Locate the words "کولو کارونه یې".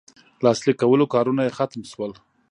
0.81-1.55